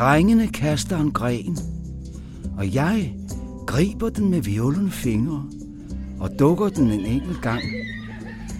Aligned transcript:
Drengene 0.00 0.46
kaster 0.48 0.96
en 0.96 1.12
gren, 1.12 1.58
og 2.56 2.74
jeg 2.74 3.14
griber 3.66 4.08
den 4.08 4.30
med 4.30 4.40
violen 4.40 4.90
fingre 4.90 5.44
og 6.20 6.30
dukker 6.38 6.68
den 6.68 6.90
en 6.90 7.00
enkelt 7.00 7.42
gang, 7.42 7.62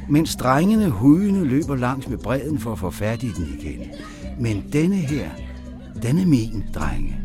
mens 0.09 0.37
drengene 0.37 0.91
hujende 0.91 1.45
løber 1.45 1.77
langs 1.77 2.09
med 2.09 2.19
bredden 2.19 2.59
for 2.59 2.73
at 2.73 2.79
få 2.79 2.91
fat 2.91 3.23
i 3.23 3.31
den 3.31 3.47
igen. 3.59 3.81
Men 4.41 4.65
denne 4.73 4.97
her, 4.97 5.31
den 6.03 6.19
er 6.19 6.27
min, 6.27 6.65
drenge. 6.75 7.17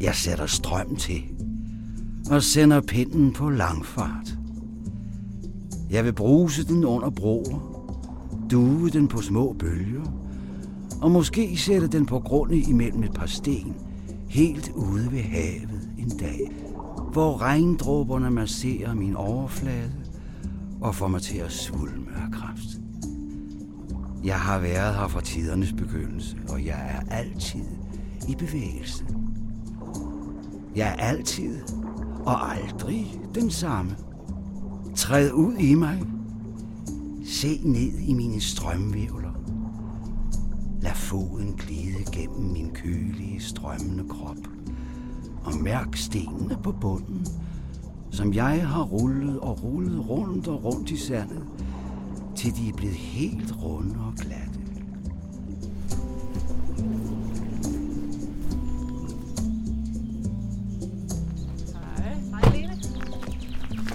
Jeg 0.00 0.14
sætter 0.14 0.46
strøm 0.46 0.96
til 0.96 1.22
og 2.30 2.42
sender 2.42 2.80
pinden 2.80 3.32
på 3.32 3.50
langfart. 3.50 4.34
Jeg 5.90 6.04
vil 6.04 6.12
bruse 6.12 6.66
den 6.66 6.84
under 6.84 7.10
broer, 7.10 7.84
due 8.50 8.90
den 8.90 9.08
på 9.08 9.22
små 9.22 9.52
bølger, 9.52 10.27
og 11.02 11.10
måske 11.10 11.56
sætte 11.56 11.88
den 11.88 12.06
på 12.06 12.18
grunde 12.18 12.58
imellem 12.58 13.02
et 13.02 13.14
par 13.14 13.26
sten, 13.26 13.74
helt 14.28 14.72
ude 14.74 15.12
ved 15.12 15.20
havet 15.20 15.90
en 15.98 16.18
dag, 16.18 16.50
hvor 17.12 17.42
regndråberne 17.42 18.30
masserer 18.30 18.94
min 18.94 19.16
overflade 19.16 19.92
og 20.80 20.94
får 20.94 21.08
mig 21.08 21.22
til 21.22 21.38
at 21.38 21.52
svulme 21.52 22.06
af 22.26 22.32
kraft. 22.32 22.78
Jeg 24.24 24.40
har 24.40 24.58
været 24.58 24.94
her 24.94 25.08
fra 25.08 25.20
tidernes 25.20 25.72
begyndelse, 25.72 26.36
og 26.48 26.64
jeg 26.64 27.02
er 27.08 27.14
altid 27.14 27.64
i 28.28 28.34
bevægelse. 28.34 29.04
Jeg 30.76 30.88
er 30.88 31.02
altid 31.02 31.58
og 32.26 32.54
aldrig 32.54 33.20
den 33.34 33.50
samme. 33.50 33.96
Træd 34.96 35.32
ud 35.32 35.54
i 35.54 35.74
mig. 35.74 36.02
Se 37.24 37.60
ned 37.64 37.98
i 37.98 38.12
mine 38.14 38.40
strømvævler. 38.40 39.27
Lad 40.88 40.96
foden 40.96 41.56
glide 41.56 42.04
gennem 42.12 42.52
min 42.52 42.70
kølige, 42.74 43.40
strømmende 43.40 44.08
krop. 44.08 44.36
Og 45.44 45.54
mærk 45.56 45.96
stenene 45.96 46.58
på 46.62 46.72
bunden, 46.72 47.26
som 48.10 48.34
jeg 48.34 48.68
har 48.68 48.82
rullet 48.82 49.40
og 49.40 49.62
rullet 49.62 50.08
rundt 50.08 50.48
og 50.48 50.64
rundt 50.64 50.90
i 50.90 50.96
sandet, 50.96 51.44
til 52.36 52.56
de 52.56 52.68
er 52.68 52.72
blevet 52.72 52.96
helt 52.96 53.54
runde 53.62 53.94
og 54.06 54.14
glatte. 54.14 54.60
Hej. 61.72 62.14
Hej 62.30 62.56
Lene. 62.56 62.82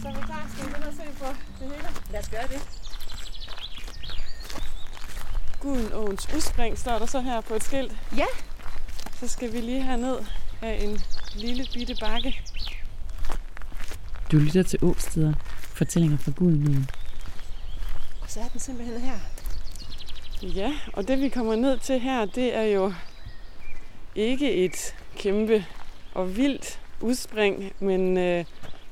Så 0.02 0.08
er 0.08 0.14
vi 0.14 0.21
klar. 0.25 0.47
Skal 0.53 0.66
vi 0.66 0.71
begynde 0.71 0.88
at 0.88 0.94
se 0.94 1.03
på 1.19 1.25
det 1.59 1.67
hele? 1.67 1.88
Lad 2.11 2.19
os 2.19 2.30
gøre 2.30 2.47
det. 2.49 2.83
Gudenåens 5.64 6.28
udspring 6.36 6.78
står 6.78 7.00
der 7.00 7.06
så 7.06 7.22
her 7.22 7.42
på 7.42 7.53
et 7.53 7.64
skilt. 7.64 7.95
Ja. 8.17 8.25
Så 9.19 9.28
skal 9.28 9.53
vi 9.53 9.58
lige 9.58 9.83
herned 9.83 10.17
af 10.61 10.80
en 10.83 11.02
lille 11.36 11.67
bitte 11.73 11.95
bakke. 12.00 12.42
Du 14.31 14.38
lytter 14.38 14.64
til 14.64 14.80
Åsteder, 14.81 15.33
fortællinger 15.59 16.17
fra 16.17 16.31
Gudenåen. 16.31 16.89
Og 18.22 18.30
så 18.30 18.39
er 18.39 18.47
den 18.47 18.59
simpelthen 18.59 19.02
her. 19.02 19.20
Ja, 20.42 20.73
og 20.94 21.08
det 21.08 21.22
vi 21.22 21.30
kommer 21.30 21.55
ned 21.55 21.80
til 21.80 22.00
her, 22.00 22.25
det 22.25 22.55
er 22.55 22.64
jo 22.64 22.94
ikke 24.16 24.52
et 24.53 24.95
kæmpe 25.17 25.66
og 26.14 26.38
vildt 26.38 26.80
udspring, 27.02 27.73
men 27.80 28.17
øh, 28.17 28.45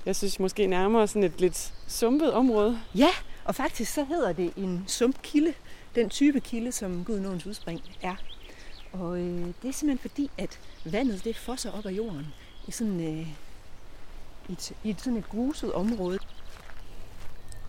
jeg 0.05 0.15
synes 0.15 0.39
måske 0.39 0.67
nærmere 0.67 1.07
sådan 1.07 1.23
et 1.23 1.41
lidt 1.41 1.73
sumpet 1.87 2.33
område. 2.33 2.79
Ja, 2.95 3.09
og 3.45 3.55
faktisk 3.55 3.93
så 3.93 4.03
hedder 4.03 4.33
det 4.33 4.53
en 4.55 4.83
sumpkilde. 4.87 5.53
Den 5.95 6.09
type 6.09 6.39
kilde, 6.39 6.71
som 6.71 7.03
Gudenåens 7.03 7.45
udspring 7.45 7.81
er. 8.01 8.15
Og 8.91 9.19
øh, 9.19 9.45
det 9.61 9.67
er 9.67 9.71
simpelthen 9.71 9.97
fordi, 9.97 10.29
at 10.37 10.59
vandet 10.85 11.23
det 11.23 11.35
fosser 11.35 11.71
op 11.71 11.85
af 11.85 11.91
jorden 11.91 12.27
i 12.67 12.71
sådan, 12.71 12.99
øh, 12.99 13.27
i 14.49 14.51
et, 14.51 14.71
i 14.83 14.89
et, 14.89 15.01
sådan 15.01 15.17
et 15.17 15.29
gruset 15.29 15.73
område. 15.73 16.19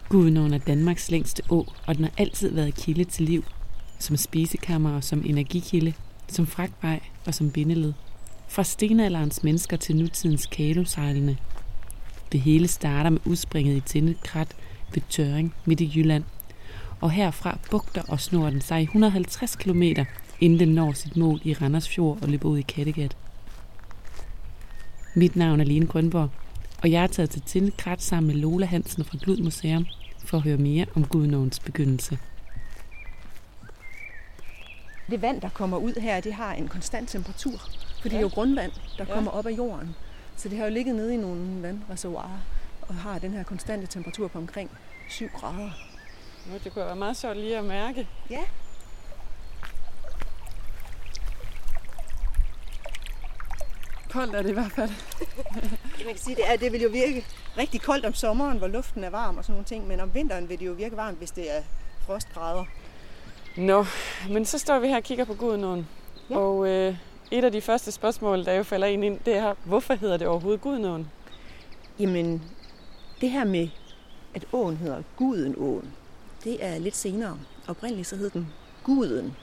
Gudenåen 0.09 0.55
er 0.55 0.59
Danmarks 0.59 1.11
længste 1.11 1.43
å, 1.51 1.67
og 1.87 1.97
den 1.97 2.05
har 2.05 2.13
altid 2.19 2.51
været 2.55 2.75
kilde 2.75 3.05
til 3.05 3.25
liv. 3.25 3.45
Som 3.99 4.17
spisekammer 4.17 4.97
og 4.97 5.05
som 5.05 5.23
energikilde, 5.25 5.95
som 6.29 6.47
fragtvej 6.47 7.01
og 7.27 7.35
som 7.35 7.51
bindeled. 7.51 7.93
Fra 8.49 8.65
stenalderens 8.65 9.43
mennesker 9.43 9.77
til 9.77 9.97
nutidens 9.97 10.47
kalosejlende. 10.47 11.37
Det 12.33 12.41
hele 12.41 12.69
starter 12.69 13.11
med 13.11 13.21
udspringet 13.25 13.77
i 13.77 13.81
Tindet 13.81 14.23
Krat 14.23 14.57
ved 14.95 15.03
Tøring 15.11 15.55
midt 15.65 15.81
i 15.81 15.93
Jylland. 15.95 16.25
Og 17.03 17.11
herfra 17.11 17.59
bugter 17.71 18.03
og 18.09 18.21
snor 18.21 18.51
den 18.51 18.61
sig 18.61 18.81
i 18.81 18.83
150 18.83 19.57
km, 19.57 19.83
inden 20.41 20.59
den 20.59 20.69
når 20.69 20.93
sit 20.93 21.17
mål 21.17 21.41
i 21.45 21.55
Randers 21.55 21.89
Fjord 21.89 22.19
og 22.23 22.29
løber 22.29 22.49
ud 22.49 22.59
i 22.59 22.63
Kattegat. 22.63 23.17
Mit 25.15 25.37
navn 25.37 25.61
er 25.61 25.65
Line 25.65 25.87
Grønborg, 25.87 26.31
og 26.83 26.91
jeg 26.91 27.03
er 27.03 27.07
taget 27.07 27.31
til 27.31 27.43
Tindet 27.43 27.77
Krat 27.77 28.03
sammen 28.03 28.27
med 28.27 28.35
Lola 28.43 28.67
Hansen 28.67 29.05
fra 29.05 29.19
Glud 29.23 29.37
Museum 29.37 29.87
for 30.25 30.37
at 30.37 30.43
høre 30.43 30.57
mere 30.57 30.87
om 30.97 31.05
Gudenåens 31.07 31.61
begyndelse. 31.61 32.19
Det 35.11 35.23
vand, 35.23 35.41
der 35.41 35.49
kommer 35.49 35.77
ud 35.79 36.01
her, 36.01 36.21
det 36.21 36.33
har 36.35 36.53
en 36.55 36.69
konstant 36.69 37.09
temperatur. 37.09 37.59
For 38.03 38.09
det 38.09 38.17
er 38.17 38.21
jo 38.21 38.29
grundvand, 38.29 38.73
der 38.99 39.05
Ja. 39.09 39.15
kommer 39.15 39.31
op 39.31 39.47
af 39.47 39.51
jorden. 39.51 39.95
Så 40.37 40.49
det 40.49 40.59
har 40.59 40.65
jo 40.65 40.71
ligget 40.71 40.95
nede 40.95 41.15
i 41.15 41.17
nogle 41.17 41.63
vandreservoirer 41.63 42.41
og 42.83 42.95
har 42.95 43.19
den 43.19 43.33
her 43.33 43.43
konstante 43.43 43.87
temperatur 43.87 44.29
på 44.29 44.39
omkring 44.39 44.71
7 45.09 45.27
grader. 45.35 45.71
Nu, 46.47 46.59
det 46.65 46.73
kunne 46.73 46.85
være 46.85 46.97
meget 46.97 47.17
sjovt 47.17 47.37
lige 47.37 47.59
at 47.59 47.65
mærke. 47.65 48.09
Ja. 48.31 48.41
Koldt 54.11 54.35
er 54.35 54.43
det 54.43 54.51
i 54.51 54.53
hvert 54.53 54.73
fald. 54.73 54.91
Det, 55.19 55.29
man 56.07 56.15
kan 56.15 56.19
sige, 56.19 56.37
det, 56.37 56.51
er, 56.51 56.57
det 56.57 56.73
vil 56.73 56.81
jo 56.83 56.89
virke 56.89 57.25
rigtig 57.59 57.83
koldt 57.83 58.07
om 58.07 58.15
sommeren, 58.15 58.59
hvor 58.59 58.67
luften 58.67 59.05
er 59.05 59.11
varm 59.11 59.39
og 59.39 59.45
sådan 59.45 59.53
nogle 59.53 59.65
ting, 59.65 59.87
men 59.87 60.01
om 60.01 60.15
vinteren 60.15 60.49
vil 60.49 60.59
det 60.59 60.67
jo 60.67 60.73
virke 60.73 60.97
varmt, 60.97 61.19
hvis 61.19 61.31
det 61.31 61.57
er 61.57 61.63
frostgrader. 62.07 62.65
Nå, 63.57 63.85
men 64.31 64.45
så 64.45 64.59
står 64.59 64.79
vi 64.79 64.89
her 64.89 64.97
og 64.97 65.03
kigger 65.03 65.25
på 65.25 65.35
Gudenåen. 65.35 65.89
Ja. 66.31 66.37
Og 66.37 66.69
øh, 66.69 66.97
et 67.31 67.45
af 67.45 67.53
de 67.53 67.61
første 67.61 67.93
spørgsmål, 67.93 68.45
der 68.45 68.53
jo 68.53 68.63
falder 68.63 68.87
ind 68.87 69.05
ind, 69.05 69.21
det 69.27 69.37
er, 69.37 69.55
hvorfor 69.65 69.95
hedder 69.95 70.17
det 70.17 70.27
overhovedet 70.27 70.61
Gudenåen? 70.61 71.11
Jamen, 71.99 72.43
det 73.21 73.31
her 73.31 73.45
med, 73.45 73.69
at 74.35 74.45
åen 74.53 74.77
hedder 74.77 75.03
Gudenåen, 75.17 75.93
det 76.45 76.65
er 76.65 76.79
lidt 76.79 76.97
senere. 76.97 77.39
Oprindeligt 77.69 78.09
så 78.09 78.17
hed 78.17 78.31
den 78.31 78.53
Guden. 78.85 79.37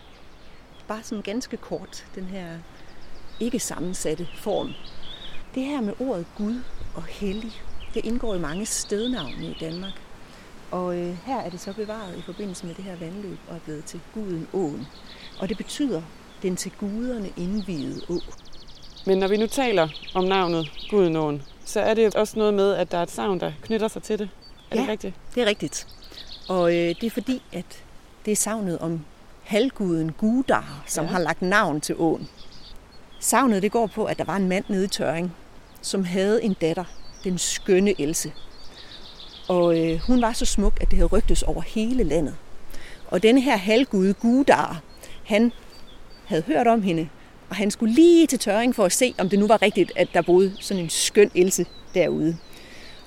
Bare 0.87 1.03
sådan 1.03 1.21
ganske 1.21 1.57
kort, 1.57 2.05
den 2.15 2.23
her 2.25 2.47
ikke 3.39 3.59
sammensatte 3.59 4.27
form. 4.35 4.69
Det 5.55 5.63
her 5.65 5.81
med 5.81 5.93
ordet 5.99 6.25
Gud 6.37 6.61
og 6.95 7.03
hellig, 7.03 7.51
det 7.93 8.05
indgår 8.05 8.35
i 8.35 8.39
mange 8.39 8.65
stednavne 8.65 9.45
i 9.45 9.57
Danmark. 9.59 9.93
Og 10.71 10.95
øh, 10.97 11.17
her 11.25 11.39
er 11.39 11.49
det 11.49 11.59
så 11.59 11.73
bevaret 11.73 12.17
i 12.17 12.21
forbindelse 12.21 12.65
med 12.65 12.75
det 12.75 12.83
her 12.83 12.95
vandløb 12.95 13.37
og 13.49 13.55
er 13.55 13.59
blevet 13.59 13.85
til 13.85 13.99
Gudenåen. 14.13 14.87
Og 15.39 15.49
det 15.49 15.57
betyder 15.57 16.01
den 16.41 16.55
til 16.55 16.71
guderne 16.79 17.29
indviede 17.37 18.01
å. 18.09 18.19
Men 19.05 19.17
når 19.17 19.27
vi 19.27 19.37
nu 19.37 19.47
taler 19.47 19.87
om 20.13 20.23
navnet 20.23 20.71
Gudenåen, 20.89 21.43
så 21.65 21.79
er 21.79 21.93
det 21.93 22.15
også 22.15 22.39
noget 22.39 22.53
med, 22.53 22.73
at 22.75 22.91
der 22.91 22.97
er 22.97 23.03
et 23.03 23.11
savn, 23.11 23.39
der 23.39 23.51
knytter 23.61 23.87
sig 23.87 24.03
til 24.03 24.19
det. 24.19 24.29
Er 24.71 24.75
det 24.75 24.85
Ja. 24.85 24.91
rigtigt? 24.91 25.15
Det 25.35 25.43
er 25.43 25.47
rigtigt. 25.47 25.87
Og 26.49 26.71
øh, 26.75 26.87
det 27.01 27.03
er 27.03 27.09
fordi, 27.09 27.41
at 27.53 27.83
det 28.25 28.31
er 28.31 28.35
savnet 28.35 28.79
om 28.79 29.05
halvguden 29.43 30.11
Gudar, 30.11 30.83
som 30.87 31.05
Ja. 31.05 31.11
har 31.11 31.19
lagt 31.19 31.41
navn 31.41 31.81
til 31.81 31.95
åen. 31.97 32.27
Savnet 33.19 33.61
det 33.63 33.71
går 33.71 33.87
på, 33.87 34.05
at 34.05 34.17
der 34.17 34.23
var 34.23 34.35
en 34.35 34.49
mand 34.49 34.65
nede 34.67 34.85
i 34.85 34.87
Tøring, 34.87 35.33
som 35.81 36.03
havde 36.03 36.43
en 36.43 36.53
datter, 36.61 36.83
den 37.23 37.37
skønne 37.37 38.01
Else. 38.01 38.31
Og 39.47 39.79
øh, 39.79 39.99
hun 39.99 40.21
var 40.21 40.33
så 40.33 40.45
smuk, 40.45 40.77
at 40.81 40.89
det 40.91 40.97
havde 40.97 41.07
rygtes 41.09 41.43
over 41.43 41.61
hele 41.61 42.03
landet. 42.03 42.35
Og 43.07 43.23
denne 43.23 43.41
her 43.41 43.57
halvgud 43.57 44.13
Gudar, 44.13 44.81
han 45.25 45.51
havde 46.25 46.41
hørt 46.41 46.67
om 46.67 46.81
hende, 46.81 47.09
og 47.49 47.55
han 47.55 47.71
skulle 47.71 47.93
lige 47.93 48.27
til 48.27 48.39
Tøring 48.39 48.75
for 48.75 48.85
at 48.85 48.91
se, 48.91 49.15
om 49.17 49.29
det 49.29 49.39
nu 49.39 49.47
var 49.47 49.61
rigtigt, 49.61 49.91
at 49.95 50.07
der 50.13 50.21
boede 50.21 50.53
sådan 50.59 50.83
en 50.83 50.89
skøn 50.89 51.31
Else 51.35 51.65
derude. 51.93 52.37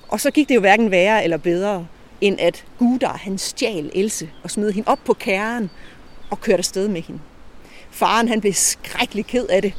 Og 0.07 0.19
så 0.19 0.31
gik 0.31 0.49
det 0.49 0.55
jo 0.55 0.59
hverken 0.59 0.91
værre 0.91 1.23
eller 1.23 1.37
bedre, 1.37 1.87
end 2.23 2.39
at 2.39 2.65
Gudar 2.79 3.17
han 3.17 3.37
stjal 3.37 3.91
Else 3.95 4.29
og 4.43 4.51
smed 4.51 4.71
hende 4.71 4.87
op 4.87 4.99
på 5.05 5.13
kæren 5.13 5.69
og 6.29 6.41
kørte 6.41 6.57
afsted 6.57 6.87
med 6.87 7.01
hende. 7.01 7.21
Faren 7.91 8.27
han 8.27 8.41
blev 8.41 8.53
skrækkelig 8.53 9.25
ked 9.25 9.47
af 9.47 9.61
det, 9.61 9.73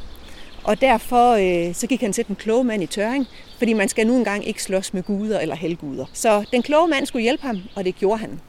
og 0.63 0.81
derfor 0.81 1.31
øh, 1.31 1.75
så 1.75 1.87
gik 1.87 2.01
han 2.01 2.13
til 2.13 2.27
den 2.27 2.35
kloge 2.35 2.63
mand 2.63 2.83
i 2.83 2.85
tøring, 2.85 3.25
fordi 3.57 3.73
man 3.73 3.89
skal 3.89 4.07
nu 4.07 4.15
engang 4.15 4.47
ikke 4.47 4.63
slås 4.63 4.93
med 4.93 5.03
guder 5.03 5.39
eller 5.39 5.55
helguder. 5.55 6.05
Så 6.13 6.45
den 6.51 6.61
kloge 6.61 6.87
mand 6.87 7.05
skulle 7.05 7.23
hjælpe 7.23 7.43
ham, 7.43 7.61
og 7.75 7.85
det 7.85 7.95
gjorde 7.95 8.17
han. 8.17 8.39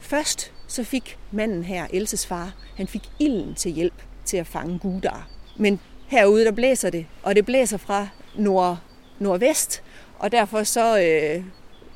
Først 0.00 0.52
så 0.66 0.84
fik 0.84 1.18
manden 1.30 1.64
her, 1.64 1.86
Elses 1.92 2.26
far, 2.26 2.52
han 2.76 2.86
fik 2.86 3.02
ilden 3.18 3.54
til 3.54 3.72
hjælp 3.72 4.02
til 4.24 4.36
at 4.36 4.46
fange 4.46 4.78
Gudar. 4.78 5.28
Men 5.56 5.80
herude 6.06 6.44
der 6.44 6.52
blæser 6.52 6.90
det, 6.90 7.06
og 7.22 7.36
det 7.36 7.46
blæser 7.46 7.76
fra 7.76 8.08
nord, 8.34 8.78
nordvest, 9.18 9.82
og 10.18 10.32
derfor 10.32 10.62
så 10.62 11.00
øh, 11.00 11.44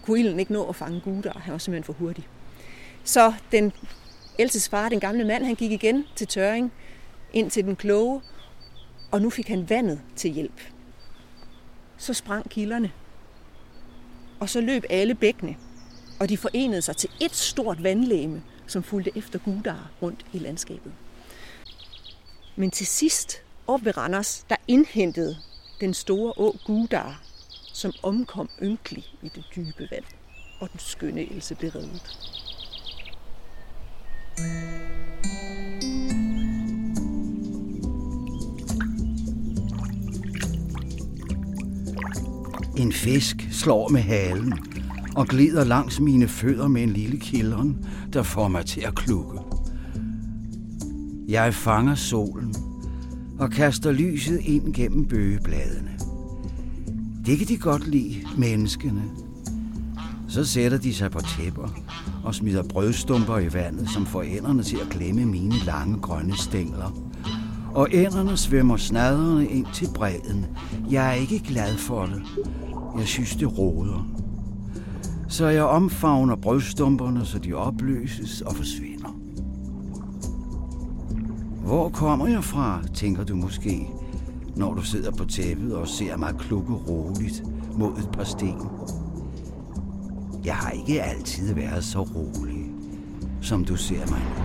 kunne 0.04 0.20
ilden 0.20 0.40
ikke 0.40 0.52
nå 0.52 0.68
at 0.68 0.76
fange 0.76 1.00
guder, 1.00 1.38
Han 1.38 1.52
var 1.52 1.58
simpelthen 1.58 1.84
for 1.84 1.92
hurtig. 1.92 2.28
Så 3.04 3.32
den 3.52 3.72
Elses 4.38 4.68
far, 4.68 4.88
den 4.88 5.00
gamle 5.00 5.24
mand, 5.24 5.44
han 5.44 5.54
gik 5.54 5.72
igen 5.72 6.04
til 6.16 6.26
tørring, 6.26 6.72
ind 7.32 7.50
til 7.50 7.64
den 7.64 7.76
kloge, 7.76 8.20
Og 9.10 9.22
nu 9.22 9.30
fik 9.30 9.48
han 9.48 9.70
vandet 9.70 10.00
til 10.16 10.30
hjælp. 10.30 10.60
Så 11.96 12.14
sprang 12.14 12.50
kilderne. 12.50 12.92
Og 14.40 14.48
så 14.48 14.60
løb 14.60 14.84
alle 14.90 15.14
bækkene. 15.14 15.56
Og 16.20 16.28
de 16.28 16.36
forenede 16.36 16.82
sig 16.82 16.96
til 16.96 17.10
et 17.20 17.34
stort 17.34 17.82
vandlæme, 17.82 18.42
som 18.66 18.82
fulgte 18.82 19.10
efter 19.16 19.38
Gudar 19.38 19.90
rundt 20.02 20.26
i 20.32 20.38
landskabet. 20.38 20.92
Men 22.56 22.70
til 22.70 22.86
sidst, 22.86 23.42
op 23.66 23.84
ved 23.84 23.96
Randers, 23.96 24.44
der 24.48 24.56
indhentede 24.68 25.36
den 25.80 25.94
store 25.94 26.32
å 26.36 26.56
Gudar, 26.66 27.22
som 27.74 27.92
omkom 28.02 28.48
ynkelig 28.62 29.04
i 29.22 29.28
det 29.34 29.44
dybe 29.56 29.88
vand, 29.90 30.04
og 30.60 30.68
den 30.72 30.78
skønne 30.78 31.32
Else 31.32 31.54
blev 31.54 31.70
reddet. 31.70 32.18
En 42.76 42.92
fisk 42.92 43.36
slår 43.50 43.88
med 43.88 44.00
halen 44.00 44.52
og 45.16 45.26
glider 45.26 45.64
langs 45.64 46.00
mine 46.00 46.28
fødder 46.28 46.68
med 46.68 46.82
en 46.82 46.90
lille 46.90 47.20
kilderen, 47.20 47.86
der 48.12 48.22
får 48.22 48.48
mig 48.48 48.66
til 48.66 48.80
at 48.80 48.94
klukke. 48.94 49.38
Jeg 51.28 51.54
fanger 51.54 51.94
solen 51.94 52.54
og 53.38 53.50
kaster 53.50 53.92
lyset 53.92 54.40
ind 54.40 54.74
gennem 54.74 55.08
bøgebladene. 55.08 55.93
Det 57.26 57.38
kan 57.38 57.48
de 57.48 57.58
godt 57.58 57.88
lide, 57.88 58.26
menneskene. 58.38 59.02
Så 60.28 60.44
sætter 60.44 60.78
de 60.78 60.94
sig 60.94 61.10
på 61.10 61.20
tæpper 61.20 61.68
og 62.24 62.34
smider 62.34 62.62
brødstumper 62.62 63.38
i 63.38 63.52
vandet, 63.52 63.90
som 63.90 64.06
får 64.06 64.22
ænderne 64.22 64.62
til 64.62 64.76
at 64.76 64.88
klemme 64.88 65.24
mine 65.24 65.54
lange 65.66 65.98
grønne 66.00 66.36
stængler. 66.36 67.14
Og 67.74 67.88
ænderne 67.92 68.36
svømmer 68.36 68.76
snadrende 68.76 69.48
ind 69.48 69.66
til 69.72 69.88
bredden. 69.94 70.46
Jeg 70.90 71.08
er 71.08 71.12
ikke 71.12 71.38
glad 71.38 71.76
for 71.76 72.06
det. 72.06 72.22
Jeg 72.98 73.06
synes, 73.06 73.36
det 73.36 73.58
råder. 73.58 74.08
Så 75.28 75.46
jeg 75.46 75.64
omfavner 75.64 76.36
brødstumperne, 76.36 77.26
så 77.26 77.38
de 77.38 77.52
opløses 77.52 78.40
og 78.40 78.56
forsvinder. 78.56 79.08
Hvor 81.64 81.88
kommer 81.88 82.26
jeg 82.26 82.44
fra, 82.44 82.82
tænker 82.94 83.24
du 83.24 83.36
måske, 83.36 83.88
når 84.56 84.74
du 84.74 84.82
sidder 84.82 85.10
på 85.10 85.24
tæppet 85.24 85.76
og 85.76 85.88
ser 85.88 86.16
mig 86.16 86.34
klukke 86.38 86.72
roligt 86.72 87.42
mod 87.78 87.98
et 87.98 88.08
par 88.12 88.24
sten. 88.24 88.68
Jeg 90.44 90.54
har 90.54 90.70
ikke 90.70 91.02
altid 91.02 91.54
været 91.54 91.84
så 91.84 92.02
rolig, 92.02 92.70
som 93.42 93.64
du 93.64 93.76
ser 93.76 94.10
mig 94.10 94.22
nu. 94.38 94.44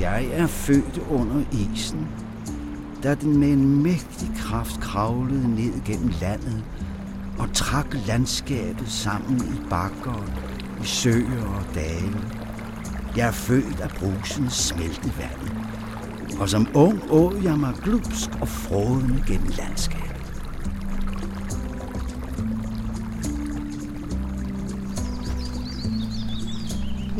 Jeg 0.00 0.24
er 0.32 0.46
født 0.46 0.98
under 1.10 1.44
isen, 1.52 2.08
da 3.02 3.14
den 3.14 3.38
med 3.38 3.52
en 3.52 3.82
mægtig 3.82 4.30
kraft 4.36 4.80
kravlede 4.80 5.54
ned 5.54 5.84
gennem 5.84 6.10
landet 6.20 6.64
og 7.38 7.48
trak 7.52 7.94
landskabet 8.06 8.88
sammen 8.88 9.36
i 9.36 9.68
bakker, 9.70 10.24
i 10.82 10.84
søer 10.84 11.44
og 11.44 11.74
dale. 11.74 12.20
Jeg 13.16 13.28
er 13.28 13.32
født 13.32 13.80
af 13.80 13.90
brusens 13.90 14.52
smeltevand, 14.52 15.63
og 16.40 16.48
som 16.48 16.68
ung 16.74 17.02
åg 17.10 17.44
jeg 17.44 17.58
mig 17.58 17.74
glusk 17.84 18.30
og 18.40 18.48
frodende 18.48 19.24
gennem 19.26 19.50
landskabet. 19.58 20.04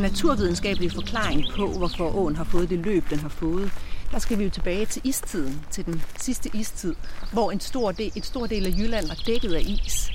naturvidenskabelig 0.04 0.92
forklaring 0.92 1.44
på, 1.56 1.66
hvorfor 1.66 2.16
åen 2.16 2.36
har 2.36 2.44
fået 2.44 2.70
det 2.70 2.78
løb, 2.78 3.10
den 3.10 3.18
har 3.18 3.28
fået, 3.28 3.70
der 4.10 4.18
skal 4.18 4.38
vi 4.38 4.44
jo 4.44 4.50
tilbage 4.50 4.86
til 4.86 5.02
istiden, 5.04 5.60
til 5.70 5.86
den 5.86 6.02
sidste 6.16 6.50
istid, 6.54 6.94
hvor 7.32 7.50
en 7.50 7.60
stor 7.60 7.92
del, 7.92 8.12
et 8.16 8.26
stor 8.26 8.46
del 8.46 8.66
af 8.66 8.70
Jylland 8.78 9.08
var 9.08 9.18
dækket 9.26 9.54
af 9.54 9.60
is. 9.60 10.10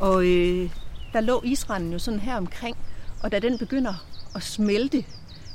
Og 0.00 0.26
øh, 0.26 0.70
der 1.12 1.20
lå 1.20 1.40
isranden 1.44 1.92
jo 1.92 1.98
sådan 1.98 2.20
her 2.20 2.36
omkring, 2.36 2.76
og 3.22 3.32
da 3.32 3.38
den 3.38 3.58
begynder 3.58 3.94
at 4.34 4.42
smelte, 4.42 5.04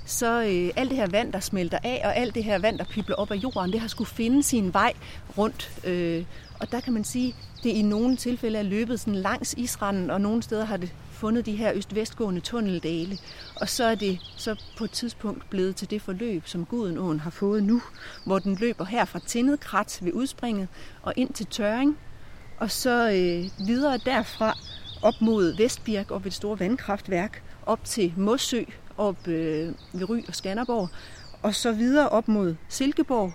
så 0.06 0.44
øh, 0.44 0.70
alt 0.76 0.90
det 0.90 0.98
her 0.98 1.08
vand, 1.08 1.34
der 1.34 1.40
smelter 1.40 1.78
af, 1.84 2.02
og 2.04 2.16
alt 2.18 2.36
det 2.36 2.44
her 2.44 2.60
vand, 2.60 2.78
der 2.78 2.84
pibler 2.84 3.16
op 3.16 3.32
af 3.32 3.36
jorden, 3.36 3.72
det 3.72 3.80
har 3.80 3.88
skulle 3.88 4.10
finde 4.10 4.44
sin 4.44 4.74
vej 4.74 4.94
rundt. 5.38 5.72
Øh, 5.84 6.24
og 6.60 6.72
der 6.72 6.80
kan 6.80 6.94
man 6.94 7.04
sige, 7.04 7.36
det 7.64 7.70
i 7.70 7.82
nogle 7.82 8.16
tilfælde 8.16 8.60
er 8.60 8.64
løbet 8.64 9.00
sådan 9.00 9.16
langs 9.16 9.54
isranden, 9.58 10.10
og 10.10 10.22
nogle 10.22 10.44
steder 10.44 10.66
har 10.66 10.78
det 10.78 10.94
fundet 11.12 11.46
de 11.46 11.56
her 11.56 11.72
øst-vestgående 11.76 12.42
tunneldale. 12.42 13.18
Og 13.56 13.70
så 13.70 13.84
er 13.84 13.96
det 13.96 14.20
så 14.38 14.56
på 14.78 14.84
et 14.84 14.92
tidspunkt 14.92 15.50
blevet 15.50 15.76
til 15.76 15.90
det 15.90 16.02
forløb, 16.02 16.48
som 16.48 16.66
Gudenåen 16.66 17.20
har 17.20 17.30
fået 17.30 17.64
nu, 17.64 17.82
hvor 18.26 18.40
den 18.40 18.56
løber 18.56 18.86
her 18.86 19.06
fra 19.06 19.20
Tindet 19.20 19.60
Krat 19.60 20.00
ved 20.02 20.14
udspringet 20.14 20.68
og 21.02 21.14
ind 21.16 21.34
til 21.34 21.46
Tøring, 21.46 21.98
og 22.58 22.72
så 22.72 23.10
øh, 23.10 23.68
videre 23.68 23.98
derfra 23.98 24.58
op 25.02 25.22
mod 25.22 25.58
Vestbirk, 25.58 26.12
og 26.12 26.24
ved 26.24 26.32
et 26.32 26.34
store 26.34 26.60
vandkraftværk, 26.60 27.44
op 27.66 27.84
til 27.84 28.14
Mossø, 28.18 28.64
op 28.98 29.28
øh, 29.28 29.74
ved 29.94 30.10
Ry 30.10 30.22
og 30.28 30.36
Skanderborg, 30.36 30.90
og 31.42 31.56
så 31.56 31.72
videre 31.72 32.10
op 32.10 32.28
mod 32.28 32.56
Silkeborg, 32.70 33.34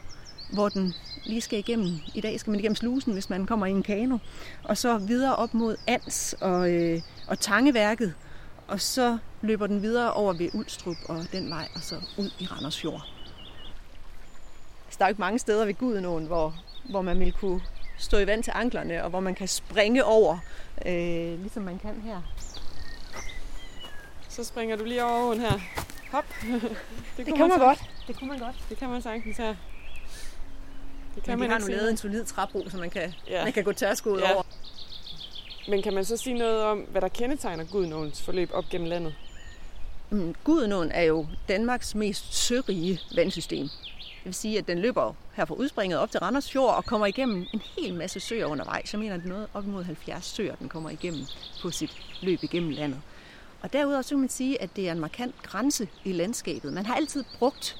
hvor 0.52 0.68
den 0.68 0.94
lige 1.24 1.40
skal 1.40 1.58
igennem. 1.58 1.98
I 2.14 2.20
dag 2.20 2.40
skal 2.40 2.50
man 2.50 2.60
igennem 2.60 2.76
slusen, 2.76 3.12
hvis 3.12 3.30
man 3.30 3.46
kommer 3.46 3.66
i 3.66 3.70
en 3.70 3.82
kano. 3.82 4.18
Og 4.64 4.76
så 4.76 4.98
videre 4.98 5.36
op 5.36 5.54
mod 5.54 5.76
Ans 5.86 6.34
og, 6.40 6.70
øh, 6.70 7.00
og 7.26 7.38
Tangeværket. 7.38 8.14
Og 8.68 8.80
så 8.80 9.18
løber 9.42 9.66
den 9.66 9.82
videre 9.82 10.12
over 10.12 10.32
ved 10.32 10.48
Ulstrup 10.54 10.96
og 11.08 11.24
den 11.32 11.50
vej, 11.50 11.68
og 11.74 11.80
så 11.80 11.94
ud 12.18 12.30
i 12.38 12.46
Randersfjord. 12.46 13.08
Så 14.90 14.96
der 14.98 15.04
er 15.04 15.08
jo 15.08 15.12
ikke 15.12 15.20
mange 15.20 15.38
steder 15.38 15.64
ved 15.64 15.74
Gudenåen, 15.74 16.26
hvor, 16.26 16.54
hvor 16.90 17.02
man 17.02 17.20
vil 17.20 17.32
kunne 17.32 17.60
stå 17.98 18.18
i 18.18 18.26
vand 18.26 18.42
til 18.42 18.52
anklerne, 18.56 19.04
og 19.04 19.10
hvor 19.10 19.20
man 19.20 19.34
kan 19.34 19.48
springe 19.48 20.04
over, 20.04 20.38
øh, 20.86 21.40
ligesom 21.40 21.62
man 21.62 21.78
kan 21.78 22.00
her. 22.04 22.22
Så 24.38 24.44
springer 24.44 24.76
du 24.76 24.84
lige 24.84 25.04
over 25.04 25.28
åen 25.28 25.40
her. 25.40 25.52
Hop. 26.10 26.24
det, 26.42 26.70
det 27.16 27.26
kan 27.26 27.38
man, 27.38 27.48
man 27.48 27.58
godt. 27.58 27.78
Det 28.06 28.16
kunne 28.18 28.28
man 28.28 28.38
godt. 28.38 28.56
Det 28.68 28.78
kan 28.78 28.88
man 28.88 29.02
sagtens 29.02 29.36
her. 29.36 29.54
Det 31.14 31.22
kan 31.22 31.32
Men 31.32 31.38
man 31.38 31.48
de 31.48 31.52
har 31.52 31.60
nu 31.60 31.66
lavet 31.66 31.90
en 31.90 31.96
solid 31.96 32.24
træbro, 32.24 32.68
så 32.70 32.76
man 32.76 32.90
kan, 32.90 33.14
ja. 33.28 33.44
man 33.44 33.52
kan 33.52 33.64
gå 33.64 33.72
tørskoet 33.72 34.20
ja. 34.20 34.34
over. 34.34 34.42
Men 35.68 35.82
kan 35.82 35.94
man 35.94 36.04
så 36.04 36.16
sige 36.16 36.38
noget 36.38 36.62
om, 36.62 36.78
hvad 36.78 37.00
der 37.00 37.08
kendetegner 37.08 37.64
Gudenåens 37.64 38.22
forløb 38.22 38.50
op 38.52 38.64
gennem 38.70 38.88
landet? 38.88 39.14
Mm, 40.10 40.34
Gudenåen 40.44 40.92
er 40.92 41.02
jo 41.02 41.26
Danmarks 41.48 41.94
mest 41.94 42.34
sørige 42.34 43.00
vandsystem. 43.16 43.68
Det 43.98 44.24
vil 44.24 44.34
sige, 44.34 44.58
at 44.58 44.68
den 44.68 44.78
løber 44.78 45.14
her 45.32 45.44
fra 45.44 45.54
udspringet 45.54 45.98
op 45.98 46.10
til 46.10 46.20
Randers 46.20 46.52
Fjord 46.52 46.74
og 46.74 46.84
kommer 46.84 47.06
igennem 47.06 47.46
en 47.52 47.62
hel 47.78 47.94
masse 47.94 48.20
søer 48.20 48.46
undervejs. 48.46 48.92
Jeg 48.92 49.00
mener, 49.00 49.16
det 49.16 49.24
er 49.24 49.28
noget 49.28 49.48
op 49.54 49.64
imod 49.64 49.84
70 49.84 50.24
søer, 50.24 50.54
den 50.54 50.68
kommer 50.68 50.90
igennem 50.90 51.26
på 51.62 51.70
sit 51.70 51.92
løb 52.22 52.42
igennem 52.42 52.70
landet. 52.70 53.00
Og 53.62 53.72
derudover 53.72 54.02
så 54.02 54.08
kan 54.08 54.18
man 54.18 54.28
sige, 54.28 54.62
at 54.62 54.76
det 54.76 54.88
er 54.88 54.92
en 54.92 55.00
markant 55.00 55.42
grænse 55.42 55.88
i 56.04 56.12
landskabet. 56.12 56.72
Man 56.72 56.86
har 56.86 56.94
altid 56.94 57.24
brugt 57.38 57.76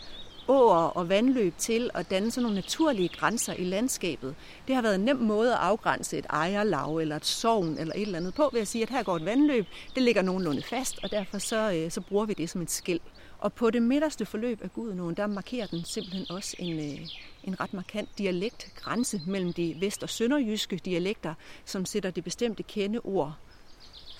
åer 0.48 0.76
og 0.76 1.08
vandløb 1.08 1.54
til 1.58 1.90
at 1.94 2.10
danne 2.10 2.30
sådan 2.30 2.42
nogle 2.42 2.54
naturlige 2.54 3.08
grænser 3.08 3.52
i 3.52 3.64
landskabet. 3.64 4.34
Det 4.68 4.74
har 4.74 4.82
været 4.82 4.94
en 4.94 5.00
nem 5.00 5.16
måde 5.16 5.52
at 5.52 5.58
afgrænse 5.58 6.18
et 6.18 6.26
ejerlag 6.30 7.00
eller 7.00 7.16
et 7.16 7.26
sovn 7.26 7.78
eller 7.78 7.94
et 7.94 8.02
eller 8.02 8.18
andet 8.18 8.34
på 8.34 8.50
ved 8.52 8.60
at 8.60 8.68
sige, 8.68 8.82
at 8.82 8.90
her 8.90 9.02
går 9.02 9.16
et 9.16 9.24
vandløb, 9.24 9.66
det 9.94 10.02
ligger 10.02 10.22
nogenlunde 10.22 10.62
fast, 10.62 10.98
og 11.02 11.10
derfor 11.10 11.38
så, 11.38 11.72
øh, 11.72 11.90
så 11.90 12.00
bruger 12.00 12.26
vi 12.26 12.32
det 12.32 12.50
som 12.50 12.62
et 12.62 12.70
skæld. 12.70 13.00
Og 13.38 13.52
på 13.52 13.70
det 13.70 13.82
midterste 13.82 14.26
forløb 14.26 14.62
af 14.62 14.72
Gudenåen, 14.72 15.14
der 15.14 15.26
markerer 15.26 15.66
den 15.66 15.84
simpelthen 15.84 16.30
også 16.30 16.56
en, 16.58 16.78
øh, 16.78 17.06
en 17.44 17.60
ret 17.60 17.74
markant 17.74 18.08
dialektgrænse 18.18 19.20
mellem 19.26 19.52
de 19.52 19.76
vest- 19.80 20.02
og 20.02 20.08
sønderjyske 20.08 20.76
dialekter, 20.76 21.34
som 21.64 21.84
sætter 21.84 22.10
det 22.10 22.24
bestemte 22.24 22.62
kendeord 22.62 23.34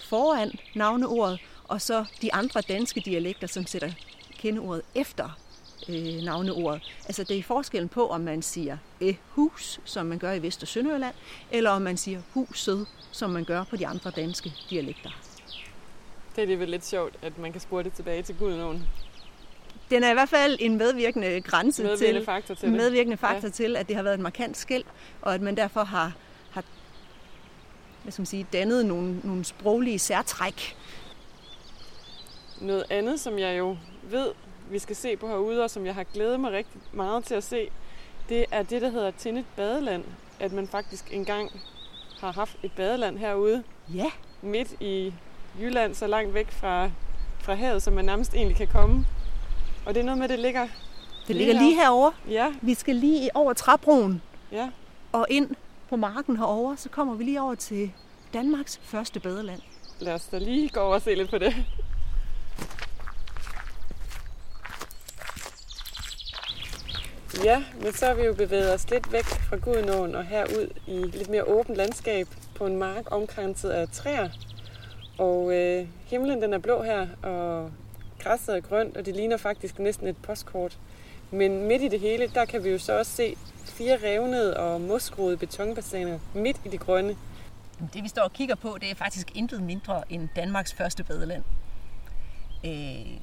foran 0.09 0.53
navneordet, 0.75 1.41
og 1.65 1.81
så 1.81 2.05
de 2.23 2.35
andre 2.35 2.61
danske 2.61 3.01
dialekter, 3.01 3.47
som 3.47 3.67
sætter 3.67 3.91
kendeordet 4.39 4.83
efter 4.95 5.39
øh, 5.89 6.23
navneordet. 6.25 6.83
Altså 7.05 7.25
det 7.25 7.39
er 7.39 7.43
forskellen 7.43 7.89
på, 7.89 8.09
om 8.09 8.21
man 8.21 8.43
siger 8.43 8.77
eh, 9.01 9.17
hus, 9.29 9.81
som 9.85 10.07
man 10.07 10.19
gør 10.19 10.33
i 10.33 10.43
Vest- 10.43 10.63
og 10.63 10.69
Sønderjylland, 10.69 11.15
eller 11.51 11.71
om 11.71 11.83
man 11.83 11.97
siger 11.97 12.21
huset, 12.35 12.87
som 13.13 13.31
man 13.31 13.45
gør 13.45 13.65
på 13.65 13.77
de 13.77 13.87
andre 13.87 14.11
danske 14.11 14.53
dialekter. 14.71 15.11
Det 16.37 16.43
er 16.43 16.47
det 16.47 16.59
vel 16.59 16.69
lidt 16.69 16.87
sjovt, 16.87 17.15
at 17.23 17.39
man 17.39 17.53
kan 17.53 17.61
spore 17.61 17.83
det 17.83 17.93
tilbage 17.93 18.23
til 18.23 18.35
Gudenåen. 18.35 18.83
Den 19.91 20.05
er 20.05 20.11
i 20.11 20.15
hvert 20.15 20.29
fald 20.29 20.57
en 20.61 20.79
medvirkende 20.79 21.41
grænse 21.41 21.83
medvirkende 21.83 22.21
til, 22.21 22.25
faktor 22.25 22.55
til, 22.55 22.71
medvirkende 22.71 23.17
faktor 23.17 23.49
ja. 23.49 23.53
til, 23.53 23.77
at 23.77 23.89
det 23.89 23.97
har 23.97 24.03
været 24.03 24.15
et 24.15 24.21
markant 24.21 24.57
skæld, 24.57 24.85
og 25.23 25.35
at 25.35 25.41
man 25.43 25.57
derfor 25.57 25.85
har 25.85 26.13
hvad 28.09 28.13
skal 28.13 28.21
man 28.21 28.27
sige, 28.27 28.47
dannet 28.53 28.87
nogle, 28.87 29.21
nogle 29.25 29.45
sproglige 29.45 29.99
særtræk. 29.99 30.77
Noget 32.61 32.85
andet, 32.91 33.21
som 33.21 33.39
jeg 33.39 33.59
jo 33.59 33.77
ved 34.03 34.33
vi 34.71 34.79
skal 34.79 34.97
se 34.97 35.17
på 35.17 35.29
herude, 35.29 35.65
og 35.65 35.71
som 35.71 35.87
jeg 35.87 35.95
har 35.95 36.05
glædet 36.05 36.41
mig 36.41 36.53
rigtig 36.53 36.81
meget 36.93 37.25
til 37.25 37.35
at 37.35 37.45
se, 37.45 37.69
det 38.29 38.47
er 38.51 38.63
det, 38.63 38.83
der 38.83 38.89
hedder 38.89 39.11
Tinnet 39.11 39.45
Badeland. 39.57 40.05
At 40.41 40.53
man 40.53 40.69
faktisk 40.69 41.09
engang 41.13 41.61
har 42.21 42.33
haft 42.33 42.57
et 42.63 42.73
badeland 42.73 43.19
herude. 43.19 43.63
Ja. 43.95 44.11
Midt 44.43 44.69
i 44.81 45.13
Jylland, 45.61 45.95
så 45.95 46.07
langt 46.07 46.35
væk 46.35 46.51
fra, 46.51 46.91
fra 47.41 47.55
havet, 47.55 47.83
som 47.83 47.93
man 47.93 48.05
nærmest 48.05 48.35
egentlig 48.35 48.57
kan 48.57 48.69
komme. 48.69 49.07
Og 49.87 49.95
det 49.95 50.01
er 50.01 50.05
noget 50.05 50.19
med, 50.19 50.25
at 50.25 50.31
det 50.31 50.39
ligger 50.39 50.69
Det 51.27 51.37
ligger 51.37 51.55
lige 51.55 51.75
herovre. 51.75 52.13
Ja, 52.29 52.53
Vi 52.63 52.75
skal 52.75 52.97
lige 52.97 53.37
over 53.37 53.53
træbroen 53.53 54.23
ja. 54.53 54.71
og 55.13 55.27
ind 55.31 55.51
på 55.89 55.97
marken 55.97 56.37
herovre, 56.37 56.77
så 56.77 56.89
kommer 56.89 57.15
vi 57.15 57.25
lige 57.25 57.41
over 57.41 57.55
til 57.55 57.93
Danmarks 58.35 58.79
første 58.83 59.21
badeland. 59.21 59.61
Lad 60.01 60.15
os 60.15 60.27
da 60.27 60.39
lige 60.39 60.69
gå 60.69 60.81
over 60.81 60.95
og 60.95 61.03
se 61.03 61.15
lidt 61.15 61.31
på 61.31 61.39
det. 61.39 61.55
Ja, 67.45 67.65
men 67.83 67.93
så 67.93 68.07
har 68.07 68.15
vi 68.15 68.23
jo 68.23 68.35
bevæget 68.35 68.75
os 68.75 68.91
lidt 68.91 69.13
væk 69.13 69.25
fra 69.25 69.57
Gudenåen 69.57 70.15
og 70.15 70.25
herud 70.25 70.69
i 70.87 70.93
lidt 70.93 71.29
mere 71.29 71.45
åbent 71.45 71.77
landskab 71.77 72.29
på 72.55 72.67
en 72.67 72.77
mark 72.77 73.05
omkranset 73.11 73.71
af 73.71 73.89
træer. 73.89 74.29
Og 75.19 75.55
øh, 75.55 75.89
himlen 76.07 76.43
den 76.43 76.53
er 76.53 76.59
blå 76.59 76.83
her, 76.83 77.07
og 77.23 77.71
græsset 78.19 78.57
er 78.57 78.61
grønt, 78.61 78.97
og 78.97 79.07
det 79.07 79.17
ligner 79.17 79.37
faktisk 79.37 79.79
næsten 79.79 80.07
et 80.07 80.17
postkort. 80.17 80.79
Men 81.31 81.69
midt 81.69 81.83
i 81.83 81.89
det 81.89 82.01
hele, 82.01 82.31
der 82.35 82.45
kan 82.45 82.65
vi 82.65 82.71
jo 82.71 82.79
så 82.79 82.99
også 82.99 83.13
se 83.13 83.37
fire 83.65 83.99
revnede 84.03 84.57
og 84.57 84.81
mosgroede 84.81 85.37
betonbassiner 85.37 86.19
midt 86.35 86.61
i 86.65 86.69
det 86.69 86.81
grønne. 86.81 87.17
Det 87.95 88.03
vi 88.03 88.09
står 88.09 88.23
og 88.23 88.33
kigger 88.33 88.55
på, 88.55 88.77
det 88.81 88.91
er 88.91 88.95
faktisk 88.95 89.37
intet 89.37 89.63
mindre 89.63 90.13
end 90.13 90.29
Danmarks 90.37 90.75
første 90.75 91.05
badeland. 91.05 91.45
Øh, 92.65 93.21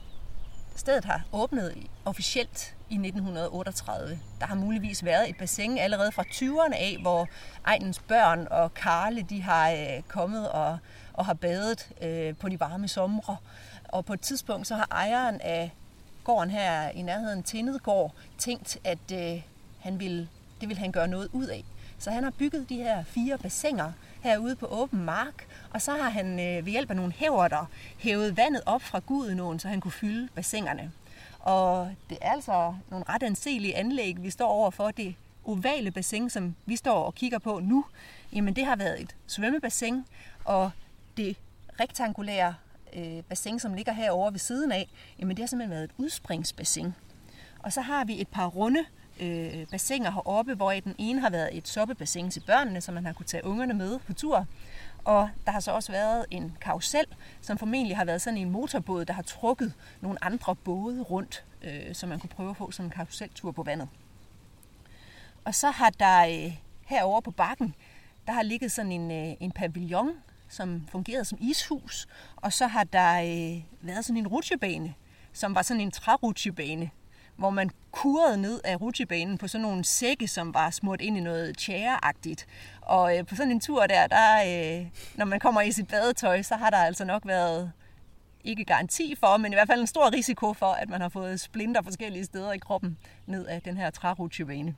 stedet 0.76 1.06
har 1.06 1.22
åbnet 1.34 1.78
officielt 2.06 2.76
i 2.90 2.94
1938. 2.94 4.20
Der 4.40 4.46
har 4.46 4.56
muligvis 4.56 5.06
været 5.06 5.30
et 5.30 5.38
bassin 5.38 5.78
allerede 5.78 6.12
fra 6.12 6.24
20'erne 6.24 6.76
af, 6.76 6.98
hvor 7.02 7.28
egnens 7.66 8.00
børn 8.00 8.48
og 8.52 8.74
Karle 8.74 9.22
de 9.22 9.42
har 9.42 9.72
øh, 9.72 10.02
kommet 10.08 10.50
og, 10.50 10.78
og 11.14 11.26
har 11.26 11.34
badet 11.34 11.90
øh, 12.02 12.36
på 12.36 12.50
de 12.50 12.60
varme 12.60 12.88
somre. 12.88 13.38
Og 13.84 14.06
på 14.06 14.14
et 14.14 14.22
tidspunkt 14.22 14.68
så 14.68 14.76
har 14.76 14.88
ejeren 14.92 15.42
af 15.42 15.72
gården 16.26 16.50
her 16.50 16.90
i 16.90 17.02
nærheden 17.02 17.44
Tindedgård 17.44 18.14
tænkt, 18.38 18.78
at 18.84 19.12
øh, 19.14 19.42
han 19.80 20.00
ville, 20.00 20.30
det 20.62 20.70
ville 20.70 20.80
han 20.80 20.92
gøre 20.92 21.08
noget 21.08 21.30
ud 21.34 21.46
af. 21.46 21.64
Så 22.00 22.12
han 22.12 22.24
har 22.24 22.32
bygget 22.32 22.70
de 22.70 22.76
her 22.76 23.04
fire 23.04 23.38
bassiner 23.38 23.92
herude 24.22 24.56
på 24.56 24.66
åben 24.66 25.06
mark, 25.06 25.48
og 25.74 25.82
så 25.82 25.92
har 25.92 26.10
han 26.10 26.40
øh, 26.40 26.66
ved 26.66 26.72
hjælp 26.72 26.90
af 26.90 26.96
nogle 26.96 27.14
hæverter 27.14 27.66
hævet 27.98 28.38
vandet 28.38 28.62
op 28.66 28.82
fra 28.82 29.00
Gudenåen, 29.00 29.60
så 29.60 29.68
han 29.68 29.82
kunne 29.82 29.92
fylde 29.92 30.30
bassinerne. 30.36 30.92
Og 31.40 31.92
det 32.10 32.18
er 32.22 32.32
altså 32.32 32.76
nogle 32.90 33.06
ret 33.10 33.24
anselige 33.24 33.76
anlæg, 33.76 34.24
vi 34.24 34.30
står 34.30 34.48
over 34.48 34.70
for. 34.70 34.92
Det 34.92 35.16
ovale 35.46 35.92
bassin, 35.92 36.30
som 36.30 36.56
vi 36.66 36.76
står 36.76 37.04
og 37.04 37.16
kigger 37.16 37.40
på 37.40 37.60
nu, 37.64 37.86
jamen 38.34 38.56
det 38.56 38.66
har 38.66 38.76
været 38.76 39.02
et 39.02 39.16
svømmebassin, 39.28 40.06
og 40.46 40.72
det 41.18 41.38
rektangulære 41.80 42.56
øh, 42.96 43.24
bassin, 43.24 43.60
som 43.60 43.74
ligger 43.74 43.94
herovre 43.94 44.32
ved 44.32 44.40
siden 44.40 44.72
af, 44.72 44.90
jamen 45.20 45.38
det 45.38 45.44
har 45.44 45.48
simpelthen 45.48 45.72
været 45.72 45.84
et 45.84 45.92
udspringsbassin. 45.98 46.94
Og 47.60 47.74
så 47.74 47.82
har 47.82 48.06
vi 48.06 48.22
et 48.22 48.28
par 48.28 48.48
runde 48.48 48.86
øh, 49.20 49.68
bassiner 49.72 50.12
heroppe, 50.12 50.54
hvor 50.54 50.72
den 50.72 50.96
ene 50.98 51.22
har 51.22 51.30
været 51.30 51.58
et 51.58 51.68
soppebassin 51.68 52.32
til 52.32 52.44
børnene, 52.48 52.82
så 52.82 52.92
man 52.92 53.06
har 53.06 53.14
kunne 53.14 53.26
tage 53.26 53.46
ungerne 53.46 53.74
med 53.74 54.00
på 54.00 54.14
tur. 54.14 54.48
Og 55.04 55.30
der 55.46 55.52
har 55.52 55.60
så 55.60 55.72
også 55.72 55.92
været 55.92 56.26
en 56.32 56.58
karusel, 56.62 57.06
som 57.42 57.58
formentlig 57.58 57.98
har 57.98 58.06
været 58.06 58.22
sådan 58.22 58.40
en 58.40 58.50
motorbåd, 58.50 59.06
der 59.06 59.14
har 59.14 59.22
trukket 59.22 59.74
nogle 60.02 60.24
andre 60.24 60.56
både 60.56 61.02
rundt, 61.02 61.46
øh, 61.62 61.96
så 61.96 62.08
man 62.08 62.20
kunne 62.20 62.30
prøve 62.30 62.50
at 62.50 62.58
få 62.58 62.72
sådan 62.72 62.86
en 62.86 62.92
karuseltur 62.92 63.52
på 63.52 63.64
vandet. 63.64 63.90
Og 65.46 65.56
så 65.56 65.70
har 65.70 65.90
der 65.90 66.26
øh, 66.26 66.58
herovre 66.86 67.22
på 67.22 67.32
bakken, 67.32 67.76
der 68.28 68.34
har 68.34 68.44
ligget 68.44 68.72
sådan 68.72 68.92
en, 68.92 69.12
øh, 69.12 69.36
en 69.40 69.52
pavillon, 69.52 70.12
som 70.50 70.88
fungerede 70.92 71.26
som 71.26 71.38
ishus. 71.42 72.08
Og 72.36 72.54
så 72.54 72.68
har 72.68 72.84
der 72.84 73.14
øh, 73.22 73.64
været 73.82 74.06
sådan 74.06 74.18
en 74.18 74.28
rutsjebane, 74.28 74.94
som 75.34 75.56
var 75.56 75.62
sådan 75.62 75.82
en 75.82 75.92
trærutsjebane, 75.92 76.90
hvor 77.36 77.50
man 77.50 77.70
kurede 77.92 78.42
ned 78.42 78.62
af 78.64 78.82
rutsjebanen 78.82 79.38
på 79.38 79.48
sådan 79.48 79.62
nogle 79.62 79.84
sække, 79.84 80.28
som 80.28 80.54
var 80.54 80.70
smurt 80.70 81.02
ind 81.02 81.18
i 81.18 81.20
noget 81.20 81.58
tjæreagtigt. 81.58 82.48
Og 82.82 83.18
øh, 83.18 83.26
på 83.26 83.36
sådan 83.36 83.52
en 83.52 83.60
tur 83.60 83.88
der, 83.88 84.08
der 84.08 84.36
øh, 84.80 84.88
når 85.16 85.26
man 85.26 85.40
kommer 85.40 85.62
i 85.62 85.72
sit 85.72 85.88
badetøj, 85.88 86.42
så 86.42 86.56
har 86.56 86.70
der 86.70 86.78
altså 86.78 87.06
nok 87.06 87.26
været 87.26 87.72
ikke 88.44 88.66
garanti 88.66 89.16
for, 89.16 89.38
men 89.38 89.54
i 89.54 89.56
hvert 89.56 89.68
fald 89.68 89.82
en 89.82 89.88
stor 89.88 90.14
risiko 90.14 90.54
for, 90.54 90.66
at 90.66 90.90
man 90.90 91.02
har 91.02 91.10
fået 91.10 91.40
splinter 91.40 91.82
forskellige 91.82 92.26
steder 92.26 92.52
i 92.52 92.58
kroppen 92.58 92.98
ned 93.26 93.46
af 93.46 93.62
den 93.62 93.78
her 93.78 93.90
trærutsjebane. 93.90 94.76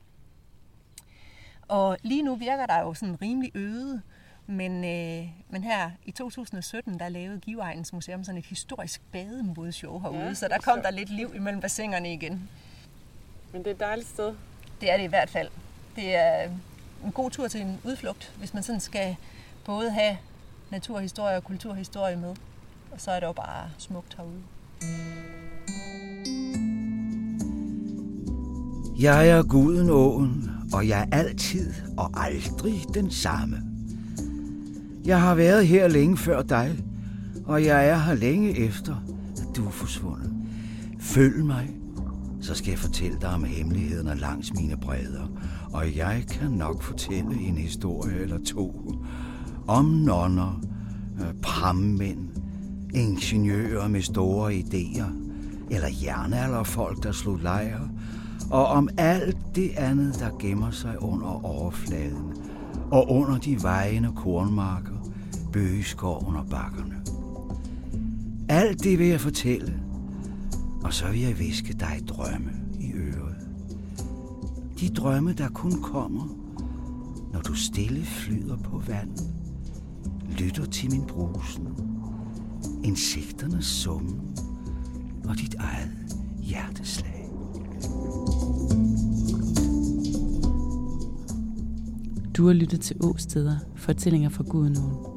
Og 1.68 1.98
lige 2.04 2.22
nu 2.22 2.36
virker 2.36 2.66
der 2.66 2.80
jo 2.80 2.94
sådan 2.94 3.22
rimelig 3.22 3.52
øde, 3.56 4.02
men, 4.48 4.84
øh, 4.84 5.30
men 5.50 5.64
her 5.64 5.92
i 6.06 6.12
2017, 6.12 7.00
der 7.00 7.10
lavede 7.10 7.40
Giveegnens 7.40 7.94
Museum 7.94 8.24
sådan 8.24 8.40
et 8.40 8.46
historisk 8.46 9.02
bademodshow 9.12 10.00
herude, 10.00 10.20
Ja, 10.20 10.34
så 10.34 10.48
der 10.48 10.58
kom 10.58 10.82
der 10.82 10.92
lidt 10.92 11.10
liv 11.10 11.32
imellem 11.36 11.62
bassinerne 11.62 12.14
igen. 12.14 12.50
Men 13.54 13.64
det 13.64 13.68
er 13.68 13.74
et 13.74 13.80
dejligt 13.80 14.08
sted. 14.08 14.36
Det 14.82 14.92
er 14.92 14.98
det 14.98 15.04
i 15.04 15.08
hvert 15.08 15.30
fald. 15.30 15.50
Det 15.96 16.16
er 16.16 16.50
en 17.06 17.12
god 17.12 17.32
tur 17.32 17.48
til 17.48 17.62
en 17.62 17.80
udflugt, 17.84 18.34
hvis 18.38 18.54
man 18.54 18.64
sådan 18.64 18.80
skal 18.80 19.16
både 19.66 19.92
have 19.92 20.18
naturhistorie 20.70 21.38
og 21.38 21.44
kulturhistorie 21.44 22.16
med. 22.16 22.36
Og 22.92 23.02
så 23.02 23.12
er 23.12 23.20
det 23.20 23.28
jo 23.28 23.34
bare 23.34 23.70
smukt 23.78 24.18
herude. 24.18 24.42
Jeg 29.00 29.30
er 29.30 29.44
guden 29.44 29.90
åen, 29.90 30.52
og 30.74 30.88
jeg 30.88 31.08
er 31.12 31.18
altid 31.18 31.74
og 31.98 32.10
aldrig 32.26 32.82
den 32.94 33.12
samme. 33.12 33.77
Jeg 35.08 35.22
har 35.22 35.36
været 35.36 35.68
her 35.68 35.88
længe 35.88 36.18
før 36.18 36.42
dig, 36.42 36.84
og 37.46 37.66
jeg 37.66 37.88
er 37.88 37.98
her 37.98 38.14
længe 38.14 38.58
efter, 38.58 38.96
at 39.38 39.56
du 39.56 39.66
er 39.66 39.72
forsvundet. 39.72 40.34
Følg 41.00 41.46
mig, 41.46 41.70
så 42.42 42.56
skal 42.56 42.70
jeg 42.70 42.80
fortælle 42.80 43.18
dig 43.22 43.30
om 43.30 43.44
hemmelighederne 43.44 44.16
langs 44.20 44.54
mine 44.54 44.78
bredder, 44.78 45.28
og 45.74 45.96
jeg 45.96 46.24
kan 46.30 46.52
nok 46.52 46.84
fortælle 46.84 47.40
en 47.40 47.58
historie 47.58 48.20
eller 48.20 48.38
to 48.46 48.92
om 49.68 49.86
nonner, 49.86 50.62
øh, 51.20 51.42
prammænd, 51.42 52.30
ingeniører 52.94 53.88
med 53.88 54.02
store 54.02 54.54
idéer, 54.54 55.12
eller 55.72 55.88
jernalderfolk, 56.04 57.04
der 57.04 57.12
slog 57.12 57.38
lejre, 57.38 57.90
og 58.52 58.66
om 58.66 58.90
alt 58.98 59.38
det 59.56 59.70
andet, 59.78 60.20
der 60.20 60.38
gemmer 60.40 60.72
sig 60.72 61.04
under 61.04 61.46
overfladen, 61.46 62.34
og 62.92 63.12
under 63.12 63.38
de 63.38 63.64
vejende 63.64 64.12
kornmarker, 64.16 64.97
bøgeskoven 65.58 66.36
og 66.36 66.46
bakkerne. 66.50 66.96
Alt 68.50 68.84
det 68.84 69.00
vil 69.00 69.08
jeg 69.08 69.22
fortælle, 69.22 69.80
og 70.84 70.94
så 70.94 71.12
vil 71.12 71.20
jeg 71.20 71.40
viske 71.40 71.74
dig 71.74 72.02
drømme 72.08 72.52
i 72.80 72.94
øret. 72.94 73.36
De 74.80 74.90
drømme, 74.90 75.34
der 75.34 75.50
kun 75.50 75.82
kommer, 75.82 76.28
når 77.34 77.42
du 77.42 77.54
stille 77.54 78.06
flyder 78.06 78.58
på 78.58 78.82
vand, 78.88 79.18
lytter 80.40 80.66
til 80.66 80.92
min 80.92 81.02
brusen, 81.08 81.68
insekternes 82.84 83.66
summen 83.66 84.38
og 85.30 85.38
dit 85.38 85.56
eget 85.56 85.92
hjerteslag. 86.40 87.30
Du 92.38 92.46
har 92.48 92.54
lyttet 92.54 92.82
til 92.82 92.96
Åsteder, 93.00 93.58
fortællinger 93.76 94.30
fra 94.30 94.44
Gudenåen. 94.44 95.17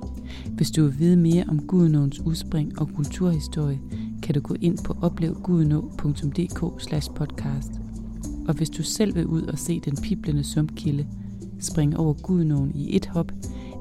Hvis 0.60 0.70
du 0.70 0.82
vil 0.84 0.98
vide 0.98 1.16
mere 1.16 1.44
om 1.48 1.66
Gudenåens 1.66 2.20
udspring 2.20 2.78
og 2.80 2.88
kulturhistorie, 2.94 3.80
kan 4.22 4.34
du 4.34 4.40
gå 4.40 4.54
ind 4.60 4.78
på 4.84 4.96
oplevgudenå.dk 5.02 6.60
podcast. 7.14 7.72
Og 8.48 8.54
hvis 8.54 8.70
du 8.70 8.82
selv 8.82 9.14
vil 9.14 9.26
ud 9.26 9.42
og 9.42 9.58
se 9.58 9.80
den 9.80 9.96
piblende 10.02 10.44
sumpkilde, 10.44 11.06
springe 11.60 11.96
over 11.96 12.12
Gudenåen 12.12 12.72
i 12.74 12.96
et 12.96 13.06
hop, 13.06 13.32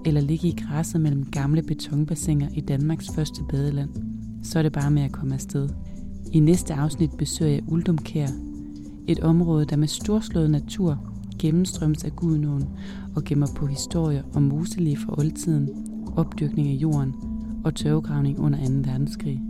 eller 0.05 0.21
ligge 0.21 0.48
i 0.48 0.55
græsset 0.62 1.01
mellem 1.01 1.25
gamle 1.25 1.62
betonbassiner 1.62 2.48
i 2.53 2.62
Danmarks 2.62 3.09
første 3.15 3.41
badeland, 3.50 3.89
så 4.43 4.59
er 4.59 4.63
det 4.63 4.71
bare 4.71 4.91
med 4.91 5.01
at 5.01 5.12
komme 5.12 5.33
afsted. 5.33 5.69
I 6.31 6.39
næste 6.39 6.74
afsnit 6.74 7.12
besøger 7.17 7.51
jeg 7.51 7.63
Uldumkær, 7.67 8.27
et 9.07 9.19
område, 9.19 9.65
der 9.65 9.75
med 9.75 9.88
storslået 9.88 10.50
natur 10.50 11.13
gennemstrømmes 11.39 12.03
af 12.03 12.15
Gudenåen 12.15 12.65
og 13.15 13.24
gemmer 13.24 13.48
på 13.55 13.65
historier 13.65 14.24
om 14.33 14.43
museliv 14.43 14.98
fra 14.98 15.15
oldtiden, 15.17 15.88
opdyrkning 16.18 16.68
af 16.68 16.74
jorden 16.74 17.16
og 17.66 17.75
tørvegravning 17.75 18.39
under 18.39 18.60
2. 18.60 18.74
verdenskrig. 18.92 19.42